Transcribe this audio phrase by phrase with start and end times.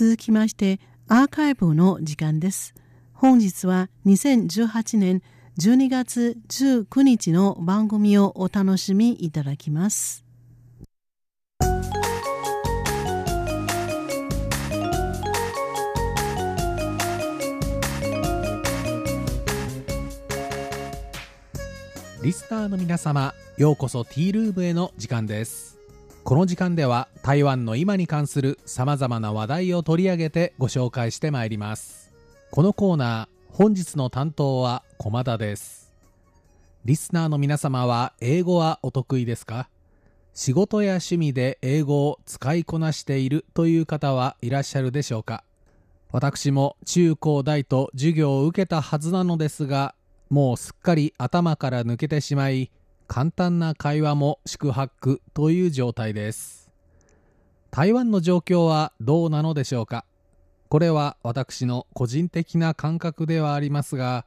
[0.00, 0.78] 続きまして
[1.08, 2.72] アーカイブの時間です。
[3.12, 5.22] 本日は2018年
[5.58, 10.24] 12月19日の番組をお楽しみいただきます。
[22.22, 25.77] リスナーの皆様ようこそティールームへの時間です
[26.28, 32.12] この時間では台湾の今に関する様々な話題を取り上げてご紹介してまいります。
[32.50, 35.90] このコーナー本日の担当は駒田です。
[36.84, 39.70] リスナーの皆様は英語はお得意ですか？
[40.34, 45.44] 仕事や趣味で英語を使いこなしているという方はいらっしゃるでしょうか？
[46.12, 49.94] 私も中高大と授業を受けたはずなのですが
[50.28, 52.70] もうすっかり頭から抜けてしまい
[53.08, 56.70] 簡単な会話も宿泊という状態です。
[57.70, 60.04] 台湾の状況はどうなのでしょうか？
[60.68, 64.26] これは私の個人的な感覚ではありますが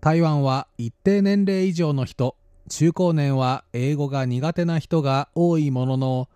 [0.00, 2.36] 台湾は一定年齢以上の人
[2.68, 6.28] 中高年は英語が苦手な人が多いものの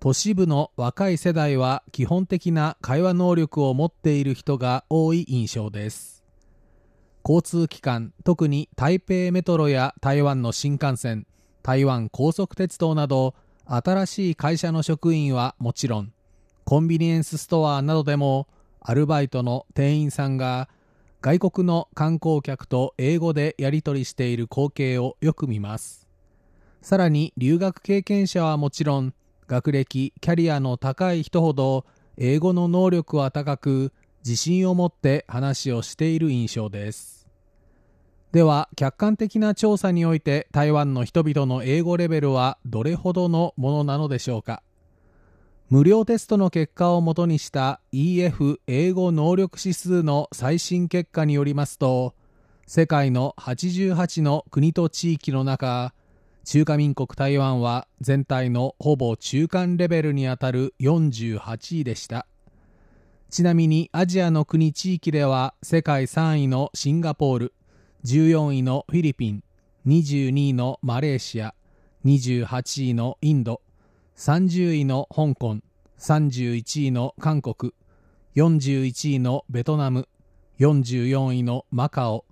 [0.00, 6.24] 都市部の若い世代は基本的な会話能力を持っている人が多い印象です。
[7.22, 11.26] 交通機関特に台北メトロや台湾の新幹線
[11.66, 16.12] 台湾高速鉄道など新しい会社の職員はもちろん
[16.62, 18.46] コンビニエンスストアなどでも
[18.80, 20.68] アルバイトの店員さんが
[21.22, 26.06] 外国の観光客と英語でやり取りしている光景をよく見ます。
[26.82, 29.12] さらに留学経験者はもちろん
[29.48, 31.84] 学歴キャリアの高い人ほど
[32.16, 33.92] 英語の能力は高く
[34.24, 37.15] 自信を持って話をしている印象です。
[38.32, 44.62] では客観的な調査において台湾の人々の英語レベルはどれほどのものなのでしょうか？
[45.70, 52.14] 無料テストの結果をもとにした EF 英語能力指数の最新結果によりますと
[52.66, 55.94] 世界の88の国と地域の中
[56.44, 62.26] 中華民国台湾は全体のほぼ中間レベルにあたる48位でした。
[63.30, 67.54] ちなみにアジアの国地域では世界3位のシンガポール
[68.04, 69.42] 14位のフィリピン
[69.86, 71.54] 22位のマレーシア
[72.04, 73.62] 28位のインド
[74.16, 75.56] 30位の香港
[75.98, 77.72] 31位の韓国
[78.36, 80.08] 41位のベトナム
[80.58, 82.24] 44位のマカオ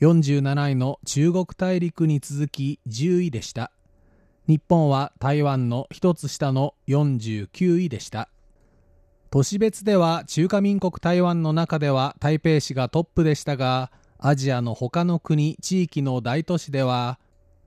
[0.00, 3.70] 47位の中国大陸に続き10位でした。
[4.46, 8.28] 日本は台湾の一つ下の49位でした。
[9.30, 13.90] 都市別では中華民国台湾の中では台北市がトップでしたが
[14.26, 17.18] アジアの他の国地域の大都市では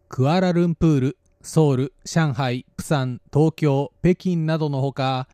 [0.10, 5.28] クアラルンプールソウル上海プサン東京北京などのほか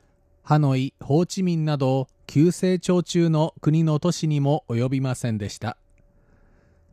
[0.44, 5.78] ハノイホーチミンなど急成長中の国の都市にも及びませんでした。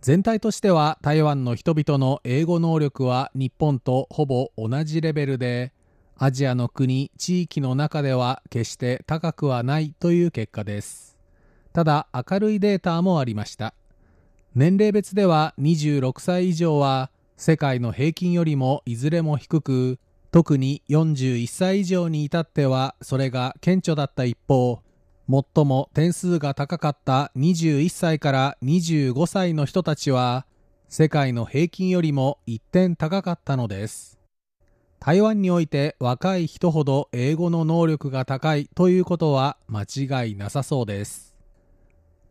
[0.00, 5.72] 全体としては台湾の人々の英語能力は日本とほぼ同じレベルで
[6.16, 11.18] アジアの国地域の中では決して高くはないという結果です。
[11.72, 13.74] ただ明るいデータもありました。
[14.56, 20.00] 年齢別では26歳以上は世界の平均よりもいずれも低く
[20.32, 24.82] 特に41歳以上に至ってはそれが顕著だった一方
[25.54, 30.46] 最も点数が高かった21歳から25歳の人たちは
[30.88, 34.18] 世界の平均よりも1点高かったのです。
[34.98, 41.29] 台湾において若い人ほど英語の能力が高いということは間違いなさそうです。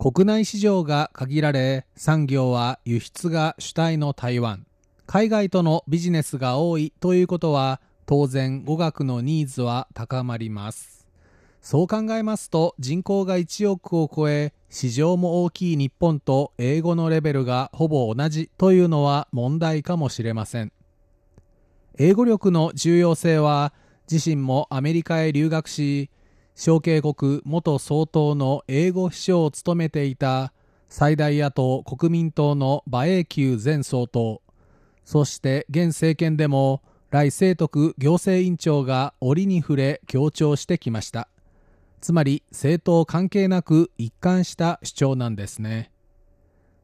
[0.01, 4.65] 国内市場が限られ産業は輸出が主体の台湾。
[5.05, 11.05] 海外とのビジネスが多いということは当然語学のニーズは高まります。
[11.61, 20.71] そう考えますと人口が1億を超え市場も大きい日本と英語のレベルがほぼ同じというのは問題かもしれません。
[21.97, 23.73] 英語力の重要性は
[24.09, 26.09] 自身もアメリカへ留学し
[26.61, 30.51] 小慶国元総統の英語秘書を務めていた
[30.89, 34.41] 最大野党国民党の馬英九前総統。
[35.05, 36.81] そして現政権でも
[37.11, 41.29] 来清徳行政委員長が折に触れ強調してきました。
[42.01, 45.91] つまり政党関係なく一貫した主張なんですね。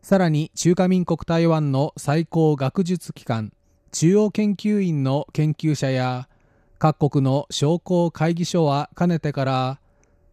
[0.02, 3.52] さらに中華民国台湾の最高学術機関
[3.92, 6.30] 中央研究院の研究者や
[6.78, 9.80] 各国の商工会議所はかねてから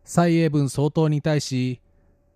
[0.05, 1.81] 蔡英文総統に対し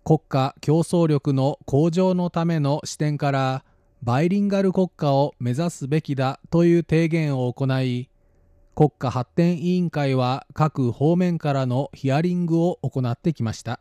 [0.05, 3.65] 国家競争力の向上のための視点から
[4.01, 8.09] バイリンガル国家を目指すべきだという提言を行い
[8.75, 13.79] 国家発展委員会は各方面からのヒアリングを行ってきました。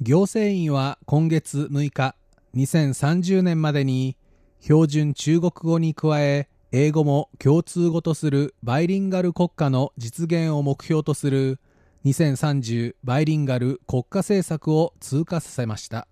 [0.00, 2.16] 行政院は今月6日
[2.54, 4.16] 2030年までに
[4.60, 11.58] 標準中国語に加え英語も共通語とするバイリンガル国家の実現を目標とする
[12.04, 16.06] 2030バイリンガル国家政策を通過させました。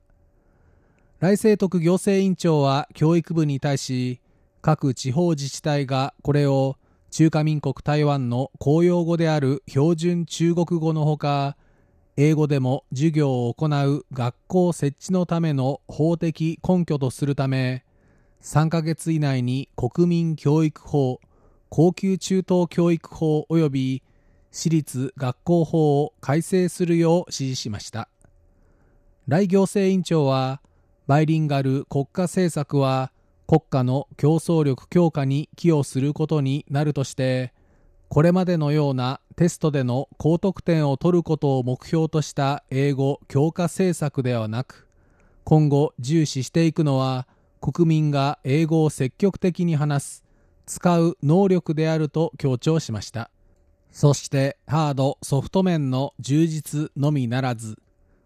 [1.21, 4.21] 来清徳行政院長は教育部に対し
[4.61, 6.77] 各地方自治体がこれを
[7.13, 11.57] 中華民国台湾の公用語である標準中国語のほか
[12.17, 17.85] 英語でも授業を行う学校設置のための法的根拠とするため
[18.43, 21.21] 3ヶ月以内に国民教育法
[21.69, 24.03] 高級中等教育法及び
[24.51, 28.09] 私立学校法を改正するよう指示しました。
[29.27, 30.63] 来行政委員長は
[31.07, 33.13] バイリンガル国家政策は
[33.47, 37.53] 国家の競争力強化に寄与することになるとして
[38.09, 44.89] これまでのようなテストでの高得点を取ることを目標とした英語強化政策ではなく
[45.45, 47.27] 今後重視していくのは
[47.59, 50.25] 国民が英語を積極的に話す
[50.67, 53.31] 使う能力であると強調しました
[53.91, 57.79] そしてハードソフト面の充実のみならず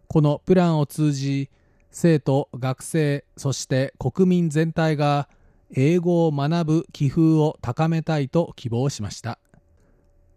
[0.07, 1.49] このプランを通じ
[1.95, 5.29] 生徒、学生、そして国民全体が
[5.75, 9.37] 英語を学ぶ気風を高めたいと希望しました。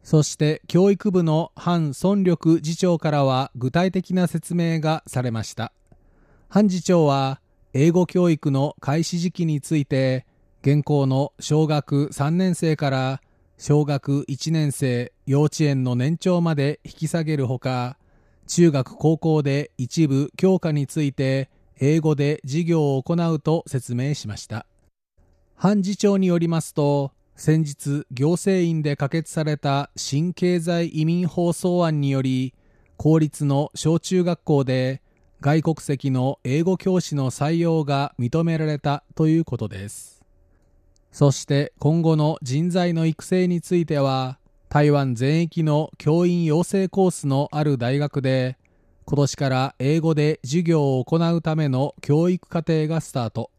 [0.03, 5.73] そして教育部の反孫力次長からは具体的な説明がされました。
[6.51, 7.41] 反次長は
[7.79, 10.25] 英語教育の開始時期について
[10.63, 13.21] 現行の小学3年生から
[13.59, 17.99] 小学1年生幼稚園の年長まで引き下げるほか
[18.47, 24.65] 中学高校で一部教科について英語で授業を行うと説明しました。
[25.55, 32.55] 判事長によりますと先日行政院で可決された新経済移民法草案により
[32.97, 35.03] 公立の小中学校で
[35.41, 40.25] 外国籍の英語教師の採用が認められたということです。
[41.13, 44.39] そして今後の人材の育成については
[44.69, 48.59] 台湾全域の教員養成コースのある大学で
[49.05, 53.51] 今年から英語で授業を行うための教育課程がスタート。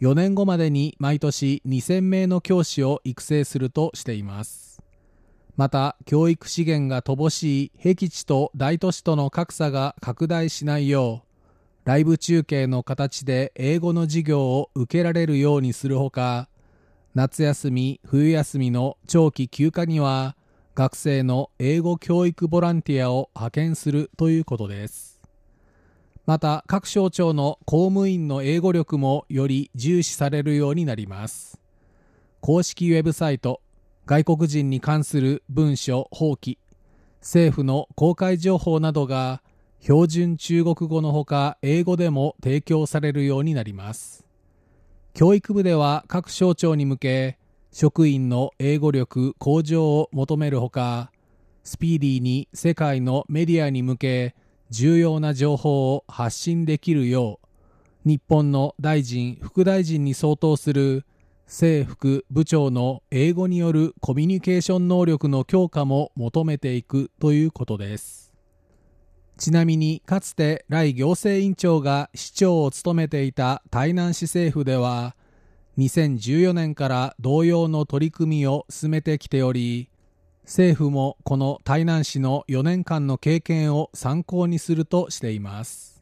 [0.00, 4.69] 4年後までに毎年2000名の教師を育成するとしています。
[5.60, 16.48] また教育資源が乏しい僻地と大都市との格差が拡大しないようライブ中継の形で英語の授業を受けられるようにするほか
[17.14, 20.34] 夏休み冬休みの長期休暇には
[20.74, 25.20] 学生の英語教育ボランティアを派遣するということです。
[26.24, 31.60] また各省庁の公務員の英語力もより重視されるようになります。
[32.40, 33.60] 公式ウェブサイト
[34.10, 36.58] 外国人に関する文書法規
[37.20, 39.40] 政府の公開情報などが
[39.78, 44.26] 標準中国語のほか英語でも提供されるようになります。
[45.14, 47.38] 教育部では各省庁に向け
[47.70, 51.12] 職員の英語力向上を求めるほか
[51.62, 54.34] スピーディーに世界のメディアに向け
[54.70, 57.38] 重要な情報を発信できるよ
[58.04, 61.04] う日本の大臣副大臣に相当する
[61.50, 68.32] 政副部長の英語によるコミュニケーション能力の強化も求めていくということです。
[69.36, 75.16] ちなみにかつて来行政院長が市長を務めていた台南市政府では
[75.76, 79.90] 2014年から同様の取り組みを進めてきており
[80.44, 86.00] 政府もこの台南市の4年間の経験を参考にするとしています。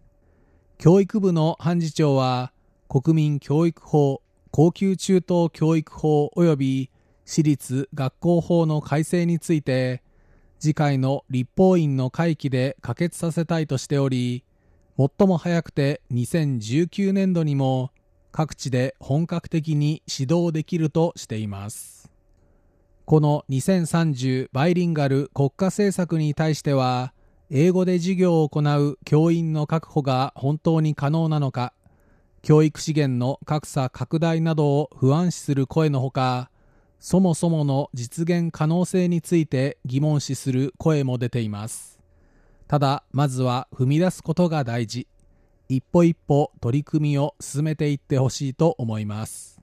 [0.76, 2.52] 教育部の判事長は
[2.87, 6.90] 国民教育法高級中等教育法及び
[7.25, 10.02] 私立学校法の改正について
[10.59, 14.45] 次回の立法院の会期で可決させたいとしており
[14.97, 17.90] 最も早くて2019年度にも
[18.33, 22.11] 各地で本格的に指導できるとしています。
[23.05, 27.14] この2030バイリンガル国家政策に対しては
[27.50, 31.73] 英語で授業を行う教員の確保が本当に可能なのか
[32.42, 36.50] 教育資源の格差拡大などを不安視する声のほか
[37.00, 42.00] そもそもの実現可能性について疑問視する声も出ています。
[42.66, 45.07] ただまずは踏み出すことが大事。
[45.68, 49.61] 一歩一歩取り組みを進めていってほしいと思います。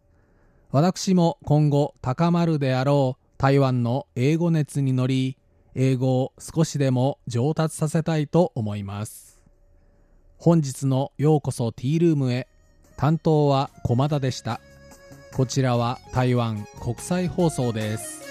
[0.72, 5.38] 私も今後高まるであろう台湾の英語熱に乗り
[5.74, 9.42] 英語を少しでも上達させたいと思います。
[10.38, 12.48] 本日のようこそティールームへ。
[12.98, 14.60] 担当は駒田でした。
[15.34, 18.25] こちらは台湾国際放送です。